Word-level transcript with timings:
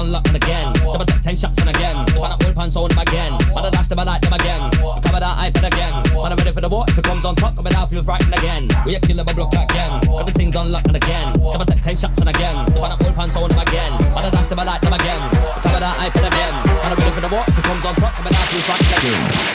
Everything's 0.00 0.08
unlocked 0.08 0.34
again. 0.34 0.72
Double 0.72 1.04
take 1.04 1.20
ten 1.20 1.36
shots 1.36 1.58
and 1.58 1.68
again. 1.68 1.94
Up 1.94 2.16
on 2.16 2.32
a 2.32 2.46
old 2.46 2.54
pants 2.54 2.76
on 2.76 2.88
them 2.88 2.98
again. 2.98 3.32
And 3.32 3.66
I 3.66 3.70
dash 3.70 3.88
them 3.88 3.98
a 3.98 4.04
light 4.04 4.22
them 4.22 4.32
again. 4.32 4.70
Cover 4.80 5.20
that 5.20 5.36
iPad 5.38 5.66
again. 5.68 5.92
And 5.92 6.32
I'm 6.32 6.36
ready 6.36 6.52
for 6.52 6.60
the 6.60 6.68
war. 6.68 6.84
If 6.88 6.98
it 6.98 7.04
comes 7.04 7.24
on 7.24 7.36
top, 7.36 7.58
I'm 7.58 7.64
now 7.64 7.86
feel 7.86 8.02
frightened 8.02 8.34
again. 8.34 8.68
We 8.86 8.96
a 8.96 9.00
killer 9.00 9.24
bubble 9.24 9.44
up 9.44 9.52
again. 9.52 10.08
Everything's 10.08 10.56
unlocked 10.56 10.94
again. 10.94 11.38
Double 11.38 11.66
take 11.66 11.82
ten 11.82 11.96
shots 11.96 12.18
and 12.18 12.28
again. 12.28 12.54
Up 12.56 12.76
on 12.76 12.92
a 12.92 13.04
old 13.04 13.14
pants 13.14 13.36
on 13.36 13.48
them 13.48 13.58
again. 13.58 13.92
And 13.92 14.26
I 14.26 14.30
dash 14.30 14.48
them 14.48 14.58
a 14.58 14.64
light 14.64 14.80
them 14.80 14.92
again. 14.92 15.20
Cover 15.60 15.80
that 15.80 15.96
iPad 16.00 16.26
again. 16.32 16.54
And 16.80 16.94
I'm 16.94 16.98
ready 16.98 17.12
for 17.12 17.20
the 17.20 17.28
war. 17.28 17.44
If 17.46 17.58
it 17.58 17.64
comes 17.64 17.84
on 17.84 17.94
top, 17.96 18.16
I'm 18.16 18.24
now 18.24 18.44
feel 18.48 18.60
frightened 18.64 18.96
again. 18.96 19.49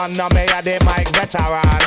Done 0.00 0.14
know 0.14 0.32
me 0.32 0.48
a 0.48 0.64
the 0.64 0.80
mic 0.88 1.12
veteran. 1.12 1.84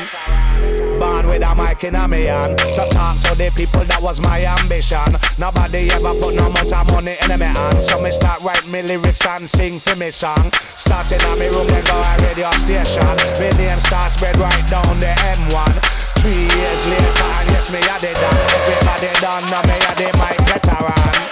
Born 1.02 1.26
with 1.26 1.42
a 1.42 1.50
mic 1.58 1.84
in 1.84 1.96
a 1.96 2.08
me 2.08 2.30
hand. 2.30 2.60
To 2.78 2.86
talk 2.94 3.18
to 3.26 3.34
the 3.34 3.50
people 3.58 3.82
that 3.90 3.98
was 4.06 4.22
my 4.22 4.38
ambition. 4.46 5.18
Nobody 5.42 5.90
ever 5.90 6.14
put 6.22 6.38
no 6.38 6.46
much 6.54 6.70
of 6.70 6.86
money 6.94 7.18
in 7.18 7.34
me 7.34 7.50
hand. 7.50 7.82
So 7.82 7.98
me 7.98 8.12
start 8.14 8.46
write 8.46 8.70
me 8.70 8.86
lyrics 8.86 9.26
and 9.26 9.50
sing 9.50 9.80
for 9.80 9.98
me 9.98 10.12
song. 10.12 10.54
Starting 10.54 11.26
at 11.26 11.40
me 11.42 11.50
room 11.50 11.66
and 11.66 11.86
go 11.90 11.98
a 11.98 12.14
radio 12.22 12.54
station. 12.62 13.18
Me 13.42 13.50
name 13.58 13.82
start 13.82 14.14
spread 14.14 14.38
right 14.38 14.62
down 14.70 14.94
the 15.02 15.10
M1 15.34 15.74
Three 16.22 16.38
years 16.38 16.82
later 16.86 17.30
and 17.42 17.50
yes 17.50 17.74
me 17.74 17.82
a 17.82 17.98
the 17.98 18.14
done. 18.14 18.42
Everybody 18.62 19.10
done 19.26 19.44
know 19.50 19.64
me 19.66 19.78
a 19.90 19.92
the 19.98 20.10
mic 20.22 20.38
veteran 20.46 21.23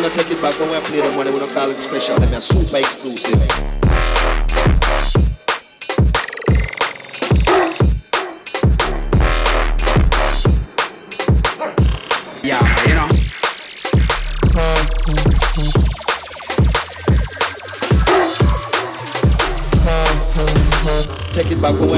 wanna 0.00 0.14
take 0.14 0.30
it 0.30 0.40
back 0.40 0.56
when 0.60 0.70
we 0.70 0.78
play 0.86 1.00
them 1.00 1.16
one, 1.16 1.26
I 1.26 1.30
wanna 1.30 1.52
call 1.52 1.70
it 1.70 1.82
special, 1.82 2.20
them 2.20 2.32
a 2.32 2.40
super 2.40 2.76
exclusive. 2.76 3.34
Yeah, 12.44 12.62
you 12.86 12.94
know. 12.94 13.08
Take 21.32 21.50
it 21.50 21.60
back 21.60 21.74
when 21.80 21.90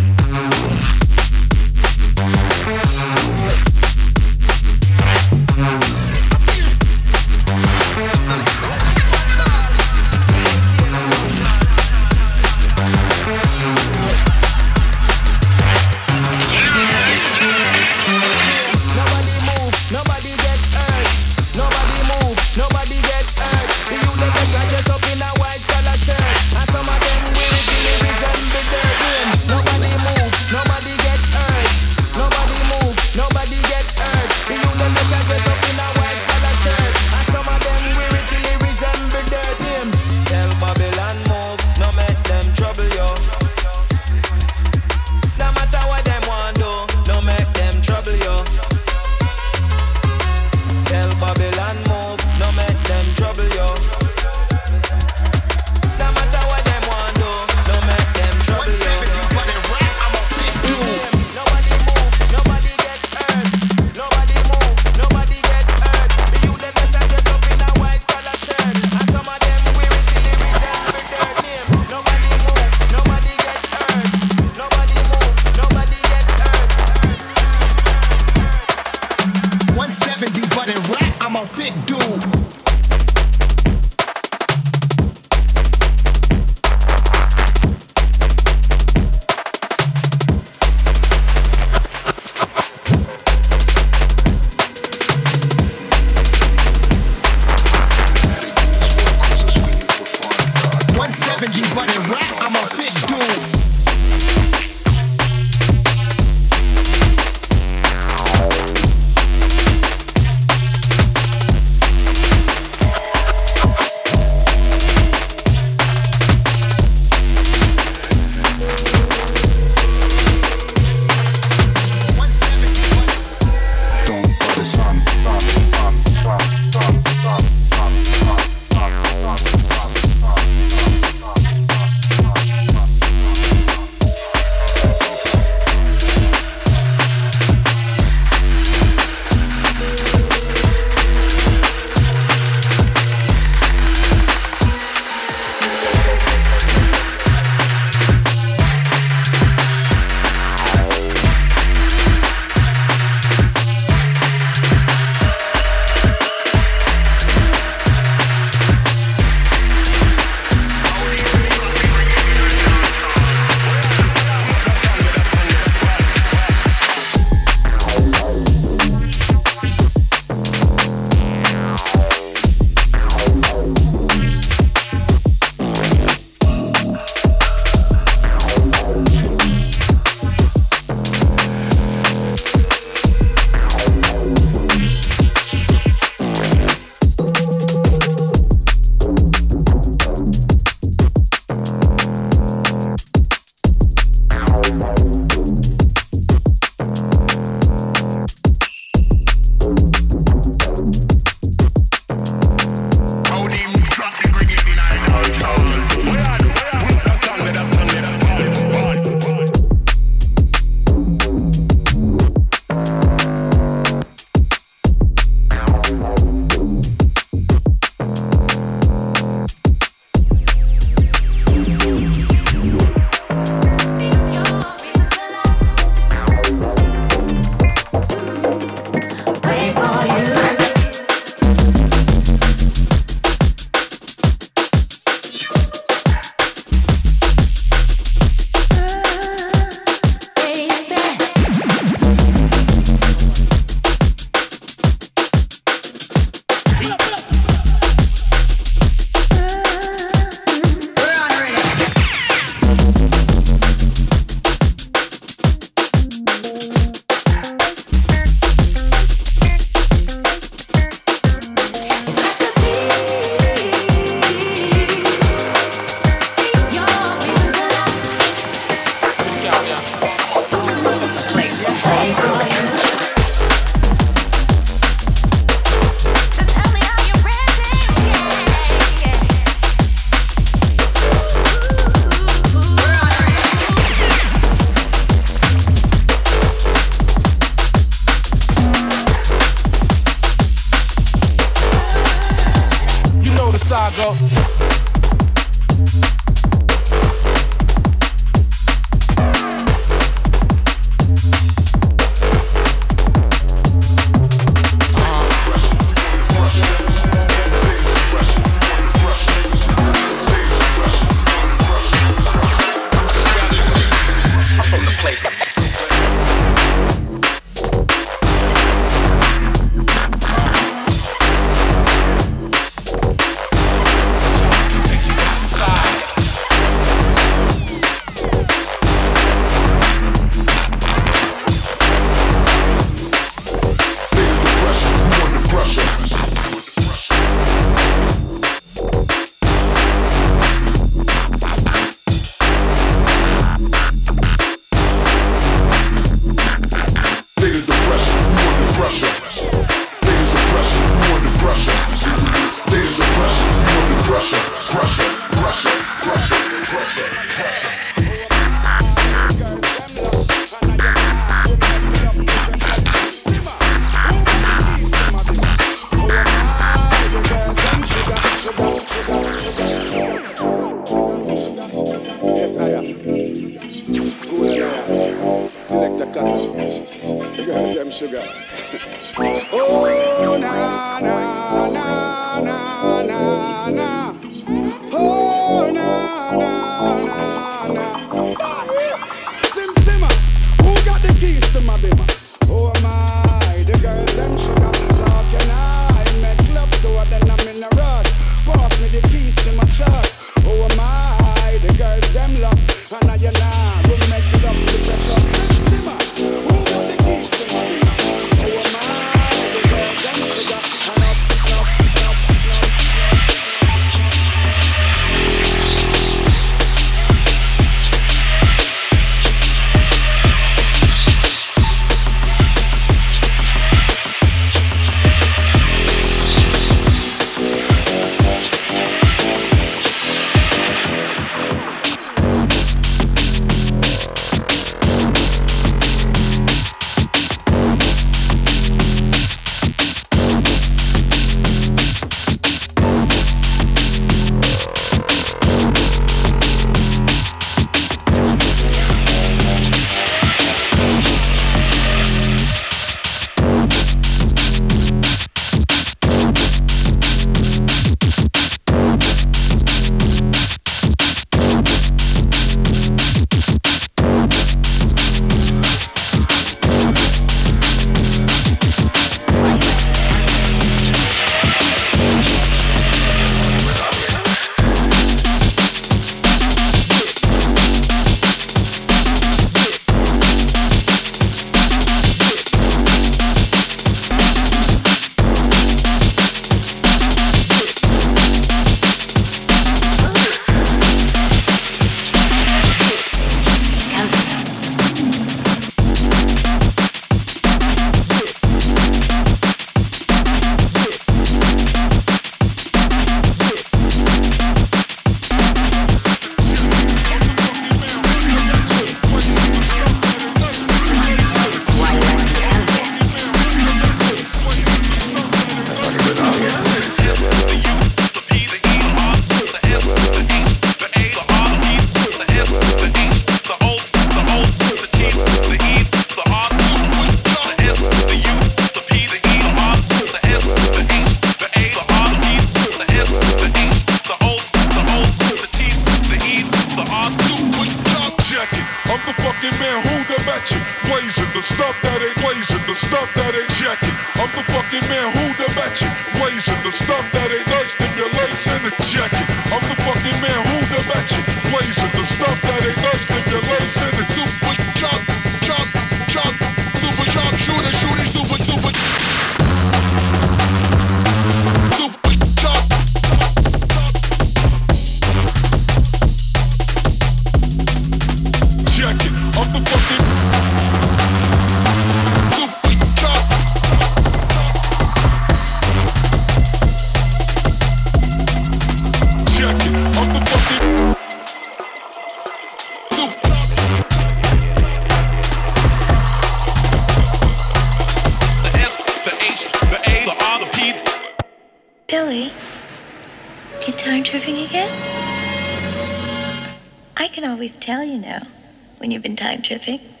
tripping. 599.59 600.00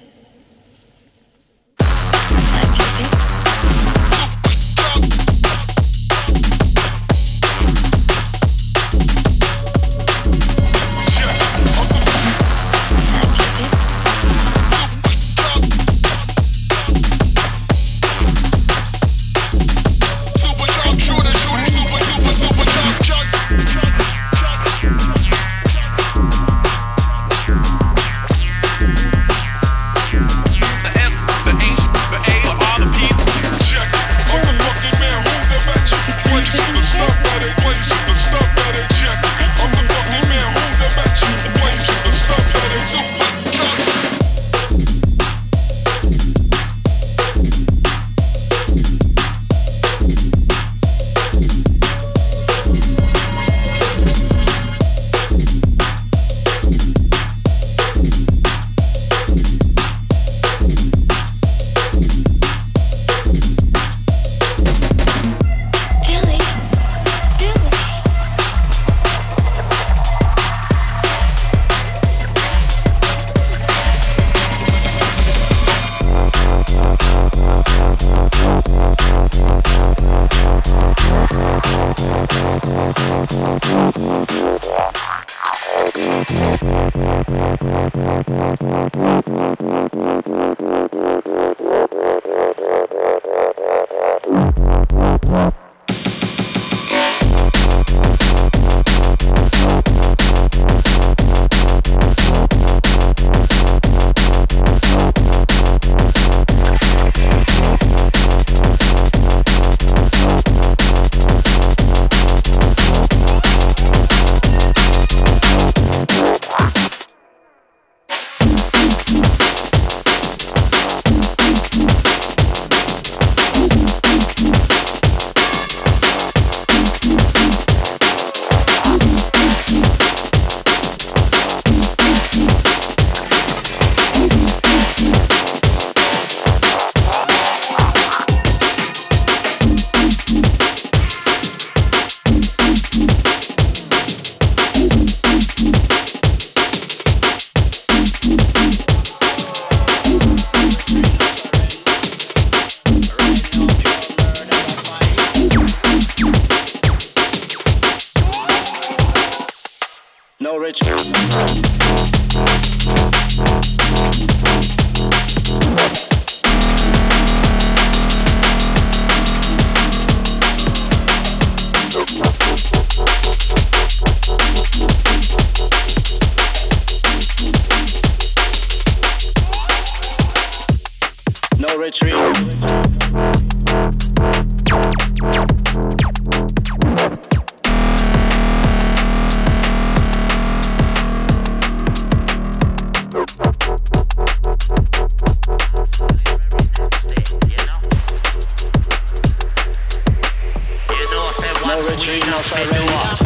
once 201.75 201.89
we 201.89 202.19
have 202.19 202.71
no 202.73 202.85
lost. 202.85 203.21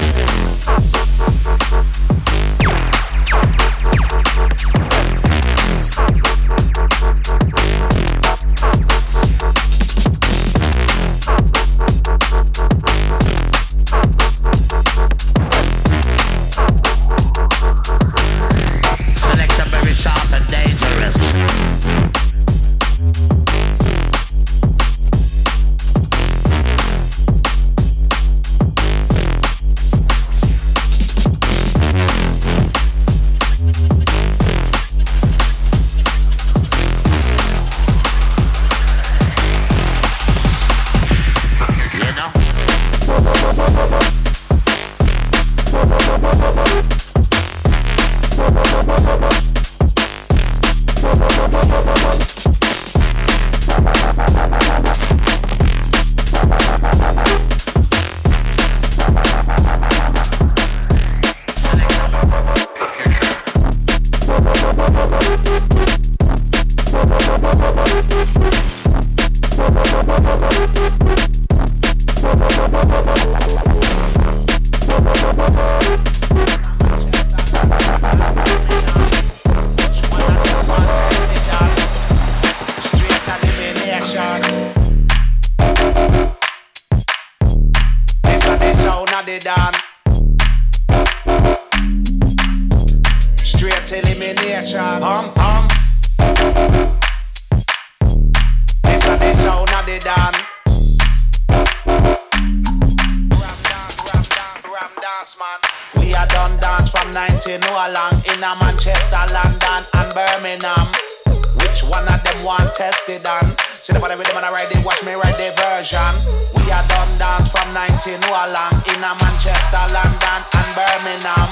19 117.88 118.20
no 118.22 118.30
along 118.30 118.74
in 118.90 118.98
a 118.98 119.14
Manchester, 119.22 119.78
London 119.94 120.42
and 120.58 120.70
Birmingham. 120.74 121.50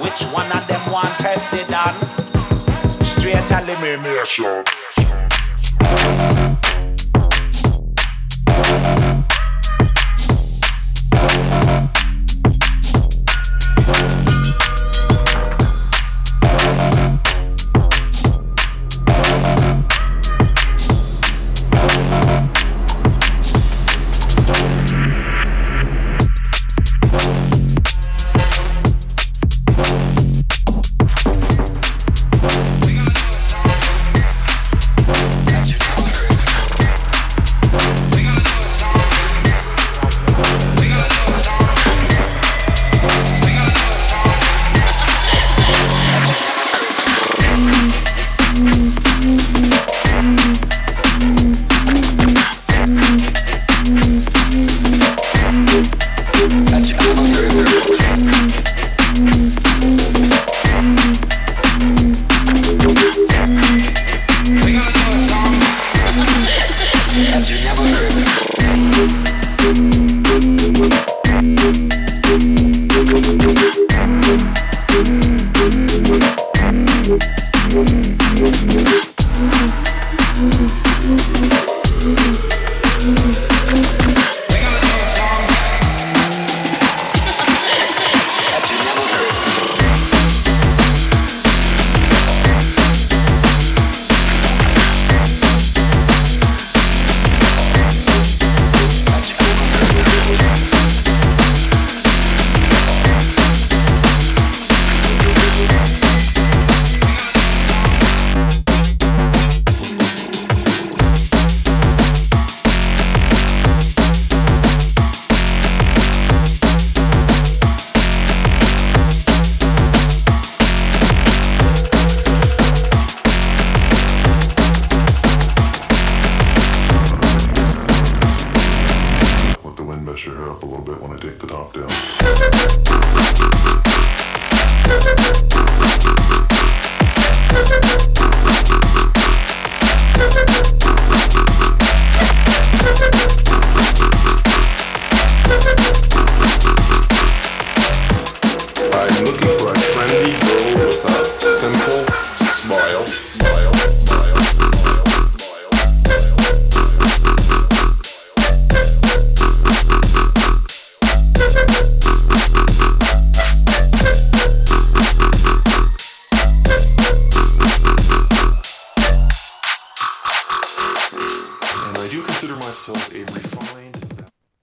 Which 0.00 0.22
one 0.32 0.50
of 0.52 0.66
them 0.66 0.80
want 0.90 1.12
tested 1.18 1.70
on? 1.74 1.94
Straight 3.04 3.50
a 3.50 3.62
elimination. 3.62 4.64